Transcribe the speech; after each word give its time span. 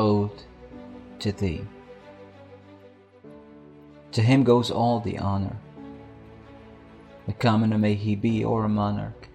Ode 0.00 0.42
to 1.18 1.30
Thee. 1.30 1.62
To 4.12 4.22
him 4.22 4.44
goes 4.44 4.70
all 4.70 4.98
the 4.98 5.18
honor. 5.18 5.58
A 7.28 7.34
commoner 7.34 7.76
may 7.76 7.92
he 7.92 8.16
be 8.16 8.42
or 8.42 8.64
a 8.64 8.68
monarch. 8.70 9.28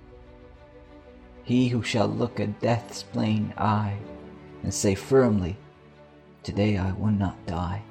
He 1.43 1.67
who 1.67 1.83
shall 1.83 2.07
look 2.07 2.39
at 2.39 2.62
death's 2.62 3.03
plain 3.03 3.53
eye 3.56 3.99
and 4.63 4.74
say 4.74 4.96
firmly, 4.96 5.56
Today 6.42 6.78
I 6.78 6.93
will 6.93 7.11
not 7.11 7.46
die. 7.46 7.84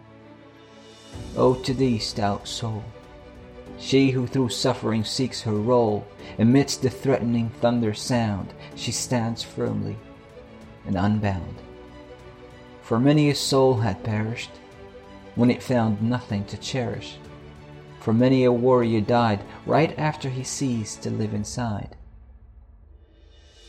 O 1.37 1.55
to 1.55 1.73
thee, 1.73 2.01
stout 2.01 2.49
soul, 2.49 2.83
she 3.79 4.11
who 4.11 4.27
through 4.27 4.49
suffering 4.49 5.05
seeks 5.05 5.43
her 5.43 5.55
role, 5.55 6.05
amidst 6.41 6.83
the 6.83 6.91
threatening 6.91 7.51
thunder 7.51 7.95
sound, 7.95 8.53
she 8.75 8.91
stands 8.91 9.45
firmly 9.45 9.97
and 10.87 10.97
unbound. 10.97 11.64
For 12.85 13.01
many 13.01 13.31
a 13.31 13.35
soul 13.35 13.77
had 13.77 14.05
perished 14.05 14.51
when 15.37 15.51
it 15.51 15.63
found 15.63 16.03
nothing 16.03 16.45
to 16.45 16.59
cherish. 16.59 17.17
For 18.01 18.13
many 18.13 18.45
a 18.45 18.53
warrior 18.53 19.01
died 19.01 19.41
right 19.65 19.99
after 19.99 20.29
he 20.29 20.45
ceased 20.45 21.01
to 21.03 21.11
live 21.11 21.33
inside. 21.33 21.97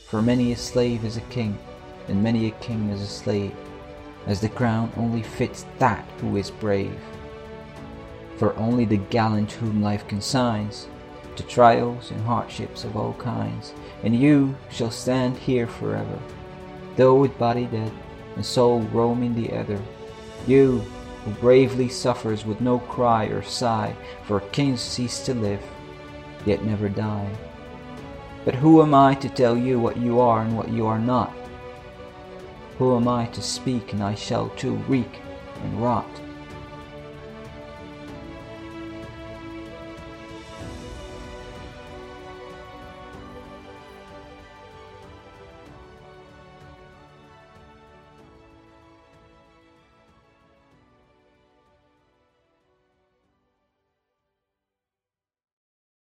For 0.10 0.22
many 0.22 0.52
a 0.52 0.58
slave 0.58 1.06
is 1.06 1.16
a 1.16 1.22
king, 1.32 1.58
and 2.10 2.22
many 2.22 2.48
a 2.48 2.60
king 2.60 2.90
is 2.90 3.02
a 3.02 3.08
slave, 3.08 3.56
as 4.28 4.42
the 4.42 4.50
crown 4.50 4.92
only 4.98 5.24
fits 5.24 5.66
that 5.80 6.04
who 6.20 6.36
is 6.36 6.52
brave. 6.52 7.00
For 8.36 8.54
only 8.58 8.84
the 8.84 8.98
gallant 8.98 9.54
whom 9.54 9.82
life 9.82 10.06
consigns 10.10 10.90
to 11.38 11.44
trials 11.44 12.12
and 12.12 12.20
hardships 12.26 12.84
of 12.84 12.98
all 12.98 13.14
kinds, 13.14 13.72
and 14.04 14.14
you 14.14 14.58
shall 14.70 14.92
stand 14.92 15.38
here 15.38 15.68
forever, 15.68 16.20
though 16.98 17.16
with 17.16 17.40
body 17.40 17.68
dead 17.68 17.94
and 18.36 18.46
soul 18.46 18.82
roaming 18.94 19.34
the 19.34 19.48
ether. 19.48 19.82
You 20.48 20.80
who 21.24 21.32
bravely 21.32 21.90
suffers 21.90 22.46
with 22.46 22.62
no 22.62 22.80
cry 22.80 23.26
or 23.26 23.42
sigh, 23.42 23.96
for 24.24 24.40
kings 24.42 24.82
cease 24.82 25.26
to 25.26 25.34
live, 25.34 25.62
yet 26.46 26.64
never 26.64 26.88
die. 26.88 27.30
But 28.46 28.54
who 28.56 28.84
am 28.84 28.94
I 28.94 29.16
to 29.16 29.30
tell 29.30 29.58
you 29.58 29.80
what 29.80 29.98
you 29.98 30.20
are 30.20 30.42
and 30.42 30.56
what 30.56 30.70
you 30.70 30.86
are 30.86 31.00
not? 31.00 31.34
Who 32.78 32.96
am 32.96 33.08
I 33.08 33.26
to 33.28 33.42
speak 33.42 33.94
and 33.94 34.04
I 34.04 34.14
shall 34.14 34.50
too 34.50 34.76
reek 34.88 35.20
and 35.64 35.82
rot? 35.82 36.06